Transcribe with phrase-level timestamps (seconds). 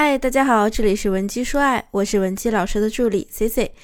[0.00, 3.74] 嗨，大家好，这里是文姬说爱，我是文姬老师的助理 C C，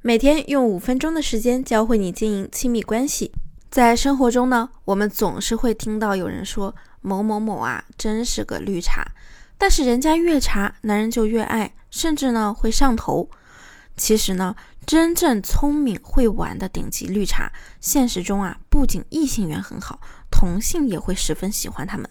[0.00, 3.32] 每天用五分钟的时间教会你经营亲密关系。
[3.68, 9.04] 在生活中呢，我们总是会听到有人说某某某啊，真是个绿茶。
[9.58, 13.28] 但是人家越茶，男人就越爱，甚至呢会上头。
[13.96, 14.54] 其实呢，
[14.86, 19.98] 真正聪明会玩的顶级绿茶，现实中啊，不仅异性缘很好，
[20.30, 22.08] 同性也会十分喜欢他们。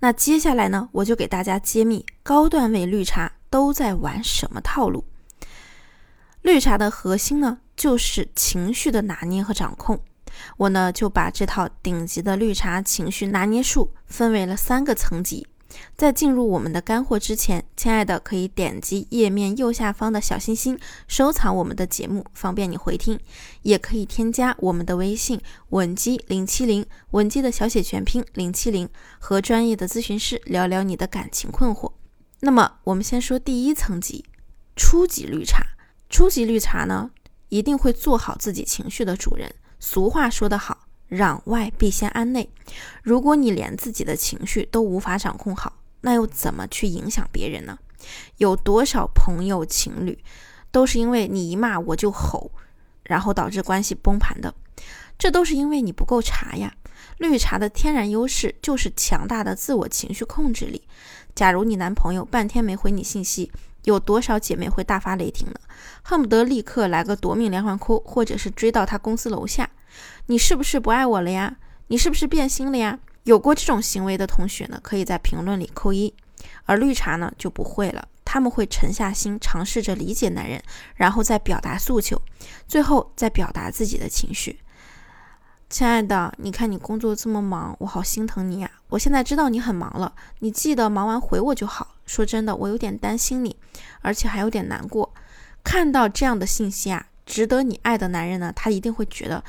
[0.00, 5.04] 那接下来呢，我就给大家揭秘高段位绿茶都在玩什么套路。
[6.42, 10.00] 绿茶的核心呢，就是情绪的拿捏和掌控。
[10.56, 15.46] 我呢，就把这套顶级的绿茶情绪拿捏术分为了三个层级。
[15.96, 23.18] 在进入我们的干货之前，亲爱的可以点击页面右下方的小心心，收藏我们的节目，方便你回听。
[23.62, 28.88] 也可以添加我们的微信文姬零七零，文姬的小写全拼零七零，
[29.18, 31.92] 和专业的咨询师聊聊你的感情困惑。
[32.40, 34.24] 那么，我们先说第一层级，
[34.74, 35.62] 初级绿茶。
[36.08, 37.10] 初级绿茶呢，
[37.50, 39.54] 一定会做好自己情绪的主人。
[39.78, 40.79] 俗话说得好。
[41.10, 42.48] 攘外必先安内。
[43.02, 45.72] 如果你连自己的情绪都无法掌控好，
[46.02, 47.78] 那又怎么去影响别人呢？
[48.38, 50.18] 有多少朋友情侣
[50.70, 52.50] 都是因为你一骂我就吼，
[53.02, 54.54] 然后导致关系崩盘的？
[55.18, 56.74] 这都是因为你不够茶呀。
[57.18, 60.82] 绿茶的天然优势就是强大的自我情绪控制力。
[61.34, 63.52] 假如你男朋友半天没回你信息，
[63.84, 65.60] 有多少姐妹会大发雷霆呢？
[66.02, 69.68] 恨不得立刻来个夺命连环扣，或者是追到他公司楼下。
[70.26, 71.56] 你是不是不爱我了呀？
[71.88, 72.98] 你是不是变心了呀？
[73.24, 76.14] 有过这种行为的同学呢，可以在评论里扣一。
[76.64, 80.62] 而绿茶呢就不会了，他们会沉下心，尝试着理解男人，
[80.94, 82.20] 然后再表达诉求，
[82.66, 84.60] 最后再表达自己的情绪。
[85.68, 88.70] 亲爱的，你看你工作这么忙，我好心疼你呀。
[88.88, 91.96] 我现在知道你很忙了，你记得忙完回我就好。
[92.06, 93.54] 说真的，我有点担心你，
[94.00, 95.12] 而且还有点难过。
[95.62, 99.44] 看到这样的信息啊，值得你爱的男人呢，他一定会觉得。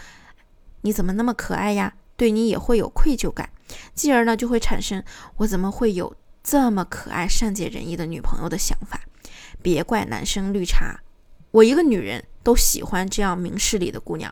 [0.81, 1.93] 你怎么那么可爱呀？
[2.17, 3.49] 对你也会有愧疚感，
[3.95, 5.03] 继而呢就会产生
[5.37, 9.01] 我怎么会有这么可爱、善解人意的女朋友的想法。
[9.63, 10.99] 别怪男生绿茶，
[11.49, 14.31] 我一个女人都喜欢这样明事理的姑娘。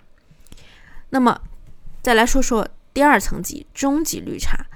[1.10, 1.42] 那么，
[2.04, 4.68] 再来说说第二层级终极绿茶，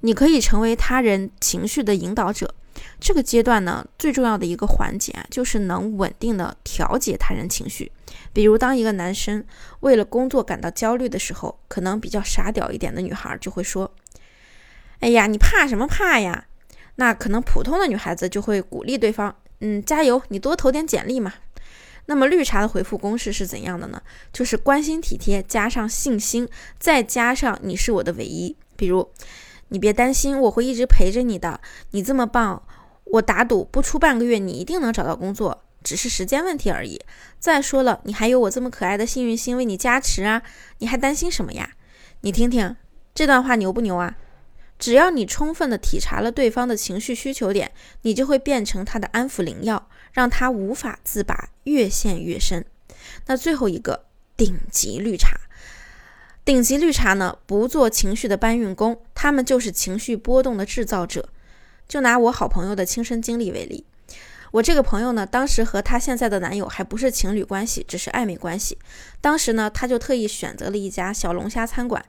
[0.00, 2.54] 你可以成为他人情绪的引导者。
[3.00, 7.90] 这个阶段呢，最重要的一个环节啊，就是能稳定的调节他人情绪。
[8.32, 9.44] 比如，当一个男生
[9.80, 13.92] 为了工作感到焦虑的时候，可能比较傻屌一点的女孩就会说
[15.00, 16.46] ：“哎呀，你怕什么怕呀？”
[16.96, 21.34] 那可能普通的女孩子就会鼓励对方：“嗯，加油，你多投点简历嘛。”
[22.06, 24.00] 那么绿茶的回复公式是怎样的呢？
[24.32, 28.56] 就是关心体贴加上信心，再加上你是我的唯一。
[28.76, 29.10] 比如。
[29.74, 31.60] 你别担心，我会一直陪着你的。
[31.90, 32.62] 你这么棒，
[33.06, 37.00] 我打赌不出半个月，你一定能找到工作，只是时间问题而已。
[37.40, 40.44] 再说了，你还有我这么可爱的幸运星为你加持啊，
[40.78, 41.72] 你还担心什么呀？
[42.20, 42.76] 你听听
[43.16, 44.14] 这段话牛不牛啊？
[44.78, 52.64] 只要你充分的体察了对方的情绪需求点，你就会变成他的安抚灵药，让他无法自拔，越陷越深。
[53.26, 54.04] 那最后一个
[54.36, 55.40] 顶级绿茶。
[56.44, 61.28] 顶级绿茶呢，不做情绪的搬运工，他们就是情绪波动的制造者。
[61.88, 63.84] 就拿我好朋友的亲身经历为例，
[64.52, 68.78] 我这个朋友呢，当时和她现在的男友还不是情侣关系，只是暧昧关系。
[69.20, 72.04] 当时呢，她就特意选择了一家小龙虾餐馆，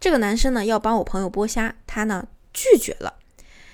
[0.00, 3.14] 这个男生呢要帮我朋友剥虾，他呢拒绝了。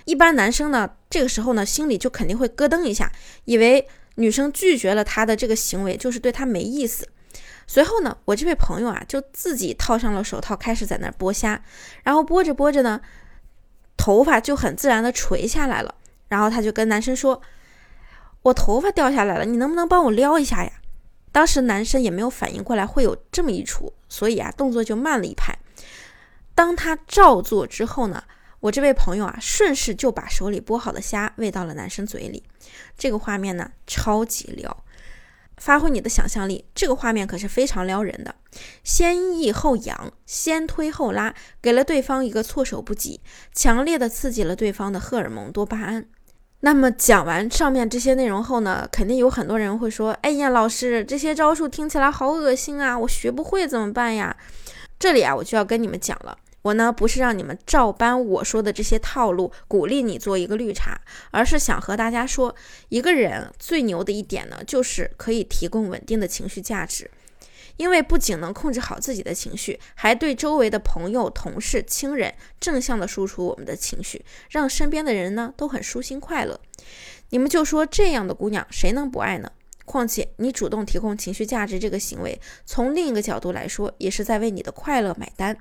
[0.05, 3.11] 一般男生呢，这个时候呢，心里就肯定会咯噔一下，
[3.45, 3.87] 以为
[4.17, 7.09] 女生拒绝了他的这个行为就是对他没意思。
[7.67, 11.61] 随后呢，我这位朋友啊，就自己套上了手套，开始在那儿剥虾。
[12.03, 13.01] 然后剥着剥着呢，
[13.97, 15.95] 头发就很自然的垂下来了。
[16.29, 17.41] 然后他就跟男生说
[18.43, 20.73] ：“我头发掉下来了，你能不能帮我撩一下呀？”
[21.33, 25.57] 当时男生也没有反应过来会有这么一出，所以啊，动作就慢了一拍。
[26.55, 28.25] 当他照做之后呢，
[28.61, 32.43] 我这位朋友啊，顺势就把手里剥好的虾喂到了男生嘴里。
[32.97, 34.85] 这个画面呢，超级撩。
[35.57, 38.35] 发挥你的想象力，这个画面可是非常撩人的。
[38.85, 43.21] 先抑后扬，先推后拉，给了对方一个措手不及，
[43.53, 46.07] 强烈的刺激了对方的荷尔蒙多巴胺。
[46.61, 54.37] 那么讲完上面这些内容后呢，肯定有很多人会说：“哎呀，老师，这些招数听起来好恶心啊，我学不会怎么办呀？”
[54.99, 56.37] 这里啊，我就要跟你们讲了。
[56.67, 62.53] 我呢不是让你们照搬我说的这些套路，鼓励你做一个绿茶，而是想和大家说，
[62.89, 67.09] 一个人最牛的一点呢，就是可以提供稳定的情绪价值。
[67.77, 76.59] 因为不仅能控制好自己的情绪，还对周围的朋友、同事、亲人正向的输出我们的情绪，让身边的人呢都很舒心快乐。
[77.31, 79.53] 你们就说这样的姑娘谁能不爱呢？
[79.87, 85.57] 况且你主动提供情绪价值这个行为，从另一个角度来说，也是在为你的快乐买单。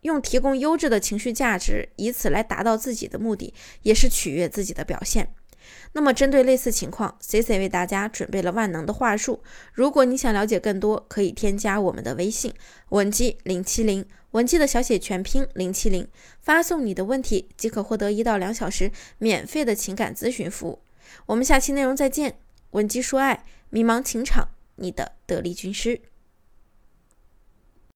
[0.00, 5.28] 用提供优质的情绪价值，以此来达到自己的目的，也是取悦自己的表现。
[5.92, 9.42] 那么，针对类似情况，C C 为大家准备了万能的话术。
[9.72, 12.52] 如果你想了解更多，可以添加我们的微信
[12.90, 16.06] 文姬零七零，文姬的小写全拼零七零，
[16.40, 20.78] 发送你的问题即可获得一到两小时免费的情感咨询服务。
[21.26, 22.38] 我们下期内容再见，
[22.70, 23.44] 文姬说爱。
[23.70, 26.00] 迷茫情场，你的得力军师。